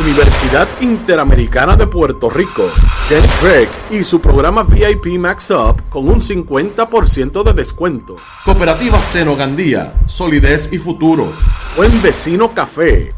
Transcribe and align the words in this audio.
Universidad 0.00 0.68
Interamericana 0.80 1.76
de 1.76 1.86
Puerto 1.86 2.28
Rico, 2.28 2.70
Jen 3.08 3.24
Craig 3.40 3.68
y 3.90 4.04
su 4.04 4.20
programa 4.20 4.62
VIP 4.62 5.18
Max 5.18 5.50
Up 5.50 5.82
con 5.88 6.08
un 6.08 6.20
50% 6.20 7.42
de 7.42 7.52
descuento. 7.52 8.16
Cooperativa 8.44 9.00
Senogandía, 9.00 9.94
Solidez 10.06 10.72
y 10.72 10.78
Futuro. 10.78 11.32
Buen 11.76 12.02
Vecino 12.02 12.52
Café. 12.52 13.14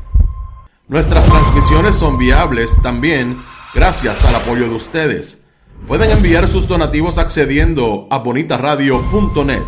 Nuestras 0.86 1.24
transmisiones 1.26 1.96
son 1.96 2.16
viables 2.16 2.80
también 2.82 3.42
gracias 3.74 4.24
al 4.24 4.34
apoyo 4.34 4.68
de 4.68 4.74
ustedes. 4.74 5.46
Pueden 5.86 6.10
enviar 6.10 6.48
sus 6.48 6.68
donativos 6.68 7.18
accediendo 7.18 8.06
a 8.10 8.18
bonitaradio.net. 8.18 9.66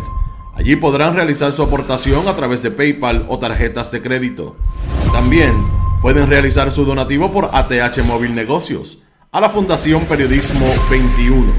Allí 0.55 0.75
podrán 0.75 1.15
realizar 1.15 1.53
su 1.53 1.63
aportación 1.63 2.27
a 2.27 2.35
través 2.35 2.61
de 2.61 2.71
PayPal 2.71 3.25
o 3.29 3.39
tarjetas 3.39 3.91
de 3.91 4.01
crédito. 4.01 4.55
También 5.13 5.53
pueden 6.01 6.29
realizar 6.29 6.71
su 6.71 6.83
donativo 6.83 7.31
por 7.31 7.51
ATH 7.53 8.03
Móvil 8.03 8.33
Negocios 8.33 8.97
a 9.31 9.39
la 9.39 9.49
Fundación 9.49 10.05
Periodismo 10.05 10.65
21. 10.89 11.53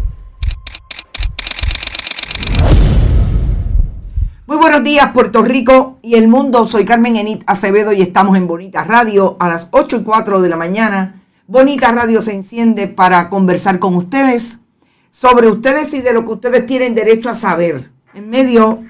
Muy 4.46 4.58
buenos 4.58 4.84
días, 4.84 5.12
Puerto 5.12 5.42
Rico 5.42 5.98
y 6.04 6.14
el 6.14 6.28
mundo. 6.28 6.68
Soy 6.68 6.86
Carmen 6.86 7.16
Enit 7.16 7.42
Acevedo 7.48 7.94
y 7.94 8.04
estamos 8.04 8.38
en 8.38 8.46
Bonita 8.46 8.84
Radio 8.84 9.38
a 9.40 9.50
las 9.50 9.70
8 9.72 10.02
y 10.02 10.04
4 10.04 10.40
de 10.40 10.50
la 10.50 10.58
mañana. 10.58 11.24
Bonita 11.48 11.92
Radio 11.92 12.22
se 12.22 12.36
enciende 12.36 12.88
para 12.88 13.32
conversar 13.32 13.80
con 13.80 13.96
ustedes 13.96 14.60
sobre 15.10 15.48
ustedes 15.48 15.92
y 15.96 16.02
de 16.04 16.14
lo 16.14 16.26
que 16.28 16.34
ustedes 16.34 16.68
tienen 16.68 16.94
derecho 16.94 17.32
a 17.32 17.34
saber 17.34 17.90
en 18.14 18.30
medio 18.30 18.84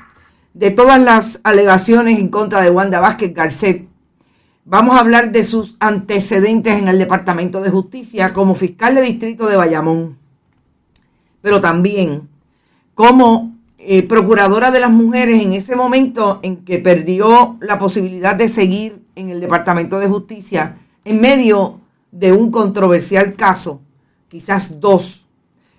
de 0.53 0.71
todas 0.71 0.99
las 0.99 1.39
alegaciones 1.45 2.19
en 2.19 2.27
contra 2.27 2.61
de 2.61 2.69
Wanda 2.69 2.99
Vázquez 2.99 3.33
Garcet 3.33 3.91
Vamos 4.63 4.95
a 4.95 4.99
hablar 4.99 5.31
de 5.31 5.43
sus 5.43 5.75
antecedentes 5.79 6.77
en 6.77 6.87
el 6.87 6.99
Departamento 6.99 7.61
de 7.61 7.71
Justicia 7.71 8.31
como 8.31 8.53
fiscal 8.53 8.93
de 8.93 9.01
distrito 9.01 9.47
de 9.47 9.57
Bayamón, 9.57 10.19
pero 11.41 11.59
también 11.59 12.29
como 12.94 13.55
eh, 13.79 14.03
procuradora 14.03 14.69
de 14.69 14.79
las 14.79 14.91
mujeres 14.91 15.41
en 15.41 15.53
ese 15.53 15.75
momento 15.75 16.39
en 16.44 16.57
que 16.57 16.77
perdió 16.77 17.57
la 17.59 17.79
posibilidad 17.79 18.35
de 18.35 18.47
seguir 18.47 19.03
en 19.16 19.29
el 19.31 19.41
Departamento 19.41 20.00
de 20.00 20.07
Justicia 20.07 20.77
en 21.05 21.19
medio 21.19 21.79
de 22.11 22.31
un 22.31 22.51
controversial 22.51 23.35
caso, 23.35 23.81
quizás 24.29 24.79
dos, 24.79 25.25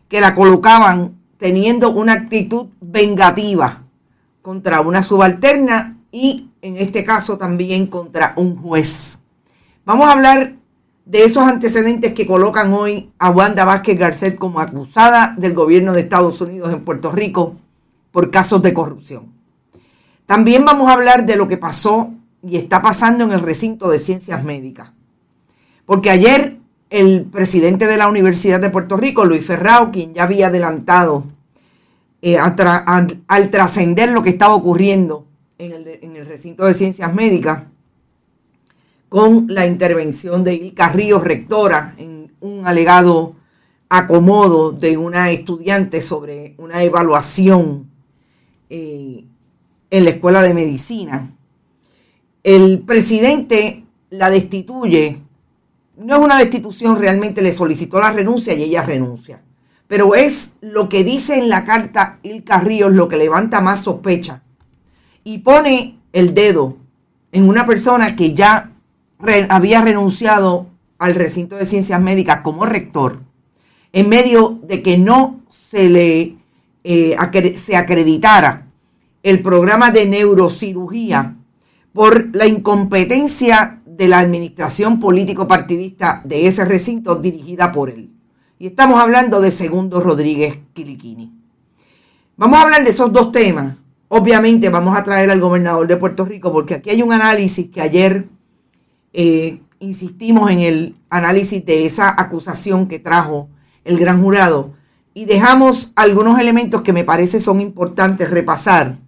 que 0.09 0.21
la 0.21 0.35
colocaban 0.35 1.21
teniendo 1.37 1.91
una 1.91 2.15
actitud 2.15 2.67
vengativa 2.81 3.85
contra 4.43 4.81
una 4.81 5.05
subalterna 5.05 5.99
y 6.11 6.49
en 6.63 6.77
este 6.77 7.05
caso 7.05 7.37
también 7.37 7.89
contra 7.89 8.33
un 8.37 8.57
juez. 8.57 9.19
Vamos 9.85 10.07
a 10.07 10.13
hablar 10.13 10.55
de 11.05 11.25
esos 11.25 11.43
antecedentes 11.43 12.15
que 12.15 12.27
colocan 12.27 12.73
hoy 12.73 13.11
a 13.19 13.31
Wanda 13.31 13.65
Vázquez 13.65 13.99
Garcet 13.99 14.39
como 14.39 14.61
acusada 14.61 15.35
del 15.37 15.55
gobierno 15.55 15.93
de 15.93 16.03
Estados 16.03 16.41
Unidos 16.41 16.73
en 16.73 16.85
Puerto 16.85 17.11
Rico 17.11 17.57
por 18.13 18.31
casos 18.31 18.63
de 18.63 18.73
corrupción. 18.73 19.33
También 20.25 20.65
vamos 20.65 20.89
a 20.89 20.93
hablar 20.93 21.27
de 21.27 21.37
lo 21.37 21.49
que 21.49 21.59
pasó 21.59 22.13
y 22.43 22.57
está 22.57 22.81
pasando 22.81 23.25
en 23.25 23.33
el 23.33 23.41
recinto 23.41 23.91
de 23.91 23.99
ciencias 23.99 24.45
médicas. 24.45 24.91
Porque 25.85 26.11
ayer 26.11 26.59
el 26.91 27.25
presidente 27.25 27.89
de 27.89 27.97
la 27.97 28.07
Universidad 28.07 28.61
de 28.61 28.71
Puerto 28.71 28.97
Rico, 28.97 29.25
Luis 29.25 29.45
Ferrao, 29.45 29.91
quien 29.91 30.15
ya 30.15 30.23
había 30.23 30.47
adelantado 30.47 31.25
eh, 32.21 32.39
al 32.39 33.51
trascender 33.51 34.11
lo 34.13 34.23
que 34.23 34.31
estaba 34.31 34.55
ocurriendo 34.55 35.27
en 35.59 36.17
el, 36.17 36.27
recinto 36.27 36.65
de 36.65 36.75
ciencias 36.75 37.15
médicas 37.15 37.65
con 39.09 39.47
la 39.49 39.67
intervención 39.67 40.43
de 40.43 40.55
Ilka 40.55 40.89
Ríos, 40.89 41.23
rectora, 41.23 41.95
en 41.99 42.33
un 42.41 42.67
alegado 42.67 43.37
acomodo 43.89 44.73
de 44.73 44.97
una 44.97 45.31
estudiante 45.31 46.01
sobre 46.01 46.55
una 46.57 46.83
evaluación 46.83 47.91
eh, 48.71 49.25
en 49.91 50.05
la 50.05 50.11
escuela 50.11 50.43
de 50.43 50.55
medicina. 50.55 51.37
El 52.43 52.81
presidente 52.81 53.85
la 54.09 54.31
destituye, 54.31 55.21
no 55.97 56.17
es 56.17 56.25
una 56.25 56.39
destitución, 56.39 56.99
realmente 56.99 57.43
le 57.43 57.53
solicitó 57.53 58.01
la 58.01 58.13
renuncia 58.13 58.55
y 58.55 58.63
ella 58.63 58.83
renuncia. 58.83 59.43
Pero 59.89 60.15
es 60.15 60.53
lo 60.63 60.89
que 60.89 61.05
dice 61.05 61.37
en 61.37 61.51
la 61.51 61.65
carta 61.65 62.19
Ilka 62.23 62.61
Ríos 62.61 62.93
lo 62.93 63.09
que 63.09 63.19
levanta 63.19 63.61
más 63.61 63.83
sospecha 63.83 64.43
y 65.25 65.39
pone 65.39 65.99
el 66.13 66.35
dedo 66.35 66.77
en 67.33 67.49
una 67.49 67.67
persona 67.67 68.17
que 68.17 68.35
ya 68.35 68.73
había 69.49 69.83
renunciado 69.83 70.67
al 70.99 71.15
recinto 71.15 71.57
de 71.57 71.67
ciencias 71.67 72.01
médicas 72.01 72.41
como 72.43 72.67
rector, 72.67 73.21
en 73.93 74.09
medio 74.09 74.61
de 74.63 74.83
que 74.83 74.99
no 74.99 75.41
se 75.49 75.89
le 75.89 76.37
eh, 76.85 77.17
se 77.57 77.77
acreditara 77.77 78.67
el 79.23 79.41
programa 79.43 79.93
de 79.93 80.07
neurocirugía 80.07 81.37
por 81.93 82.35
la 82.35 82.47
incompetencia 82.47 83.81
de 83.87 84.09
la 84.09 84.19
administración 84.19 84.99
político-partidista 84.99 86.23
de 86.25 86.47
ese 86.49 86.65
recinto 86.65 87.17
dirigida 87.17 87.73
por 87.73 87.91
él. 87.91 88.11
Y 88.59 88.69
estamos 88.69 89.01
hablando 89.01 89.41
de 89.41 89.53
Segundo 89.53 90.01
Rodríguez 90.01 90.59
Quiliquini. 90.73 91.33
Vamos 92.37 92.59
a 92.59 92.63
hablar 92.63 92.85
de 92.85 92.91
esos 92.91 93.13
dos 93.13 93.31
temas 93.31 93.77
Obviamente 94.15 94.69
vamos 94.69 94.95
a 94.95 95.05
traer 95.05 95.31
al 95.31 95.41
gobernador 95.41 95.89
de 95.89 95.97
Puerto 95.97 96.27
Rico 96.27 96.53
porque 96.53 96.75
aquí 96.75 96.91
hay 96.91 97.01
un 97.01 97.15
análisis 97.15 97.69
que 97.69 97.81
ayer 97.81 98.29
eh, 99.15 99.63
insistimos 99.79 100.51
en 100.51 100.59
el 100.59 100.95
análisis 101.09 101.65
de 101.65 101.87
esa 101.87 102.15
acusación 102.21 102.89
que 102.89 102.99
trajo 102.99 103.49
el 103.85 103.99
gran 103.99 104.21
jurado 104.21 104.75
y 105.15 105.25
dejamos 105.25 105.93
algunos 105.97 106.39
elementos 106.39 106.83
que 106.83 106.93
me 106.93 107.05
parece 107.05 107.41
son 107.41 107.63
importantes 107.63 108.29
repasar 108.29 108.99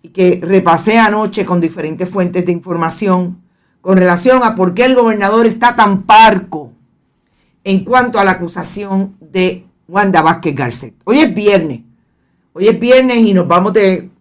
y 0.00 0.08
que 0.08 0.40
repasé 0.42 0.96
anoche 0.96 1.44
con 1.44 1.60
diferentes 1.60 2.08
fuentes 2.08 2.46
de 2.46 2.52
información 2.52 3.42
con 3.82 3.98
relación 3.98 4.42
a 4.42 4.54
por 4.54 4.72
qué 4.72 4.86
el 4.86 4.94
gobernador 4.94 5.44
está 5.44 5.76
tan 5.76 6.04
parco 6.04 6.72
en 7.62 7.84
cuanto 7.84 8.18
a 8.18 8.24
la 8.24 8.30
acusación 8.30 9.18
de 9.20 9.66
Wanda 9.86 10.22
Vázquez 10.22 10.54
Garcet. 10.54 10.94
Hoy 11.04 11.18
es 11.18 11.34
viernes, 11.34 11.82
hoy 12.54 12.68
es 12.68 12.80
viernes 12.80 13.18
y 13.18 13.34
nos 13.34 13.46
vamos 13.46 13.74
de 13.74 14.15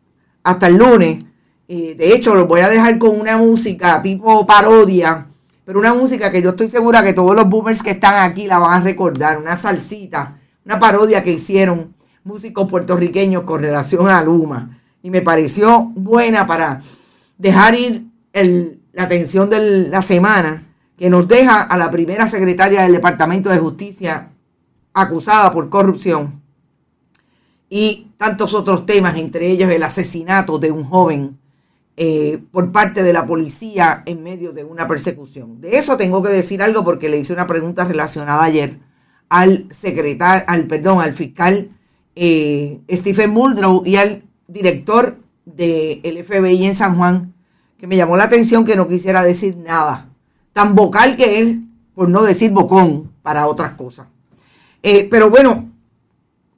hasta 0.45 0.67
el 0.67 0.77
lunes. 0.77 1.25
de 1.67 2.13
hecho, 2.15 2.35
lo 2.35 2.45
voy 2.45 2.61
a 2.61 2.69
dejar 2.69 2.97
con 2.99 3.19
una 3.19 3.37
música 3.37 4.01
tipo 4.01 4.45
parodia, 4.45 5.27
pero 5.65 5.79
una 5.79 5.93
música 5.93 6.31
que 6.31 6.41
yo 6.41 6.51
estoy 6.51 6.67
segura 6.67 7.03
que 7.03 7.13
todos 7.13 7.35
los 7.35 7.49
boomers 7.49 7.81
que 7.81 7.91
están 7.91 8.29
aquí 8.29 8.45
la 8.45 8.59
van 8.59 8.81
a 8.81 8.83
recordar, 8.83 9.39
una 9.39 9.57
salsita, 9.57 10.37
una 10.63 10.79
parodia 10.79 11.23
que 11.23 11.31
hicieron 11.31 11.95
músicos 12.23 12.69
puertorriqueños 12.69 13.43
con 13.43 13.61
relación 13.61 14.07
a 14.07 14.23
Luma. 14.23 14.79
Y 15.01 15.09
me 15.09 15.21
pareció 15.21 15.91
buena 15.95 16.45
para 16.45 16.81
dejar 17.37 17.73
ir 17.73 18.05
la 18.93 19.03
atención 19.03 19.49
de 19.49 19.87
la 19.89 20.03
semana 20.03 20.63
que 20.97 21.09
nos 21.09 21.27
deja 21.27 21.61
a 21.61 21.77
la 21.77 21.89
primera 21.89 22.27
secretaria 22.27 22.83
del 22.83 22.93
Departamento 22.93 23.49
de 23.49 23.57
Justicia 23.57 24.29
acusada 24.93 25.51
por 25.51 25.69
corrupción 25.69 26.44
y 27.69 28.07
tantos 28.17 28.53
otros 28.53 28.85
temas, 28.85 29.17
entre 29.17 29.49
ellos 29.49 29.71
el 29.71 29.83
asesinato 29.83 30.59
de 30.59 30.71
un 30.71 30.83
joven 30.83 31.37
eh, 31.97 32.39
por 32.51 32.71
parte 32.71 33.03
de 33.03 33.13
la 33.13 33.25
policía 33.25 34.03
en 34.05 34.21
medio 34.21 34.51
de 34.51 34.63
una 34.63 34.87
persecución. 34.87 35.61
De 35.61 35.77
eso 35.77 35.97
tengo 35.97 36.21
que 36.21 36.29
decir 36.29 36.61
algo 36.61 36.83
porque 36.83 37.09
le 37.09 37.19
hice 37.19 37.33
una 37.33 37.47
pregunta 37.47 37.85
relacionada 37.85 38.43
ayer 38.43 38.79
al 39.29 39.67
secretario, 39.71 40.43
al 40.47 40.65
perdón, 40.67 41.01
al 41.01 41.13
fiscal 41.13 41.69
eh, 42.15 42.81
Stephen 42.89 43.31
Muldrow 43.31 43.83
y 43.85 43.95
al 43.97 44.23
director 44.47 45.17
del 45.45 46.23
FBI 46.23 46.65
en 46.65 46.75
San 46.75 46.97
Juan, 46.97 47.33
que 47.77 47.87
me 47.87 47.97
llamó 47.97 48.17
la 48.17 48.25
atención 48.25 48.65
que 48.65 48.75
no 48.75 48.87
quisiera 48.87 49.23
decir 49.23 49.57
nada. 49.57 50.09
Tan 50.53 50.75
vocal 50.75 51.17
que 51.17 51.39
es, 51.39 51.57
por 51.93 52.09
no 52.09 52.23
decir 52.23 52.51
bocón, 52.51 53.11
para 53.21 53.47
otras 53.47 53.73
cosas. 53.73 54.07
Eh, 54.83 55.07
pero 55.09 55.29
bueno, 55.29 55.71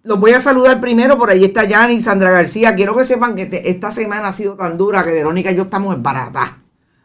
los 0.07 0.19
voy 0.19 0.31
a 0.31 0.39
saludar 0.39 0.79
primero. 0.79 1.17
Por 1.17 1.29
ahí 1.29 1.43
está 1.43 1.91
y 1.91 2.01
Sandra 2.01 2.31
García. 2.31 2.75
Quiero 2.75 2.95
que 2.95 3.03
sepan 3.03 3.35
que 3.35 3.49
esta 3.65 3.91
semana 3.91 4.29
ha 4.29 4.31
sido 4.31 4.55
tan 4.55 4.77
dura 4.77 5.03
que 5.03 5.11
Verónica 5.11 5.51
y 5.51 5.55
yo 5.55 5.63
estamos 5.63 5.93
en 5.93 6.01
barata. 6.01 6.59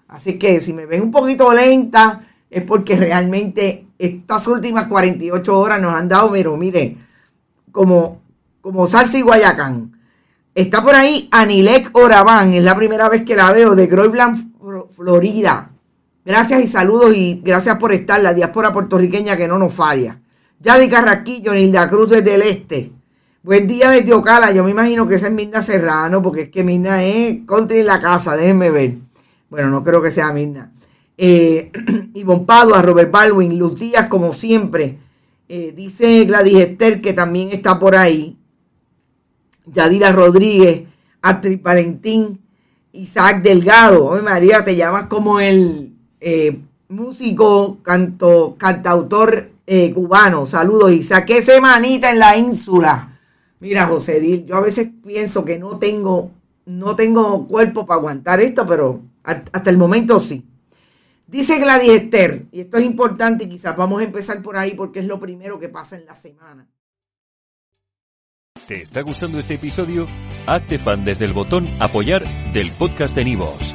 Así 0.08 0.38
que 0.38 0.60
si 0.60 0.72
me 0.72 0.86
ven 0.86 1.02
un 1.02 1.10
poquito 1.10 1.52
lenta, 1.52 2.20
es 2.48 2.62
porque 2.64 2.96
realmente 2.96 3.86
estas 3.98 4.46
últimas 4.46 4.86
48 4.86 5.58
horas 5.58 5.80
nos 5.80 5.94
han 5.94 6.08
dado, 6.08 6.30
pero 6.30 6.56
mire, 6.56 6.96
como, 7.72 8.22
como 8.60 8.86
salsa 8.86 9.18
y 9.18 9.22
guayacán. 9.22 9.98
Está 10.54 10.82
por 10.82 10.94
ahí 10.94 11.28
Anilek 11.32 11.96
Orabán, 11.96 12.52
es 12.52 12.62
la 12.62 12.76
primera 12.76 13.08
vez 13.08 13.24
que 13.24 13.34
la 13.34 13.50
veo, 13.52 13.74
de 13.74 13.86
Groveland, 13.86 14.52
Florida. 14.94 15.70
Gracias 16.24 16.62
y 16.62 16.66
saludos 16.68 17.16
y 17.16 17.40
gracias 17.42 17.78
por 17.78 17.92
estar, 17.92 18.22
la 18.22 18.34
diáspora 18.34 18.72
puertorriqueña 18.72 19.36
que 19.36 19.48
no 19.48 19.58
nos 19.58 19.74
falla. 19.74 20.21
Yadi 20.62 20.88
Carraquillo, 20.88 21.54
Nilda 21.54 21.90
Cruz 21.90 22.08
desde 22.08 22.36
el 22.36 22.42
Este. 22.42 22.92
Buen 23.42 23.66
día 23.66 23.90
desde 23.90 24.14
Ocala, 24.14 24.52
yo 24.52 24.62
me 24.62 24.70
imagino 24.70 25.08
que 25.08 25.16
esa 25.16 25.26
es 25.26 25.32
Mirna 25.32 25.60
Serrano, 25.60 26.22
porque 26.22 26.42
es 26.42 26.50
que 26.50 26.62
Mirna 26.62 27.02
es 27.02 27.40
country 27.46 27.80
en 27.80 27.86
la 27.86 28.00
casa, 28.00 28.36
déjenme 28.36 28.70
ver. 28.70 28.98
Bueno, 29.50 29.70
no 29.70 29.82
creo 29.82 30.00
que 30.00 30.12
sea 30.12 30.32
Mirna. 30.32 30.72
Eh, 31.18 31.72
Ivonne 32.14 32.46
a 32.48 32.80
Robert 32.80 33.10
Baldwin, 33.10 33.58
Luz 33.58 33.80
Díaz, 33.80 34.06
como 34.06 34.32
siempre. 34.32 35.00
Eh, 35.48 35.72
dice 35.74 36.24
Gladys 36.26 36.60
Esther, 36.60 37.00
que 37.00 37.12
también 37.12 37.48
está 37.50 37.80
por 37.80 37.96
ahí. 37.96 38.38
Yadira 39.66 40.12
Rodríguez, 40.12 40.84
Astrid 41.22 41.60
Valentín, 41.60 42.40
Isaac 42.92 43.42
Delgado. 43.42 44.04
Oye, 44.04 44.22
María, 44.22 44.64
te 44.64 44.76
llamas 44.76 45.08
como 45.08 45.40
el 45.40 45.96
eh, 46.20 46.60
músico, 46.88 47.82
canto, 47.82 48.54
cantautor 48.56 49.50
eh, 49.74 49.90
cubano. 49.94 50.44
Saludos, 50.44 50.92
Isaac. 50.92 51.24
¿Qué 51.24 51.40
semanita 51.40 52.10
en 52.10 52.18
la 52.18 52.36
ínsula? 52.36 53.18
Mira, 53.58 53.86
José 53.86 54.20
Dil, 54.20 54.44
yo 54.44 54.56
a 54.56 54.60
veces 54.60 54.90
pienso 55.02 55.46
que 55.46 55.58
no 55.58 55.78
tengo, 55.78 56.30
no 56.66 56.94
tengo 56.94 57.46
cuerpo 57.46 57.86
para 57.86 57.98
aguantar 57.98 58.40
esto, 58.40 58.66
pero 58.66 59.00
hasta 59.22 59.70
el 59.70 59.78
momento 59.78 60.20
sí. 60.20 60.44
Dice 61.26 61.58
Gladys 61.58 61.88
Esther, 61.88 62.44
y 62.52 62.60
esto 62.60 62.76
es 62.76 62.84
importante 62.84 63.44
y 63.44 63.48
quizás 63.48 63.74
vamos 63.74 64.02
a 64.02 64.04
empezar 64.04 64.42
por 64.42 64.58
ahí 64.58 64.74
porque 64.74 64.98
es 64.98 65.06
lo 65.06 65.18
primero 65.18 65.58
que 65.58 65.70
pasa 65.70 65.96
en 65.96 66.04
la 66.04 66.16
semana. 66.16 66.68
¿Te 68.66 68.82
está 68.82 69.00
gustando 69.00 69.38
este 69.38 69.54
episodio? 69.54 70.06
Hazte 70.46 70.78
fan 70.78 71.04
desde 71.06 71.24
el 71.24 71.32
botón 71.32 71.66
apoyar 71.80 72.24
del 72.52 72.70
podcast 72.72 73.16
de 73.16 73.24
Nivos. 73.24 73.74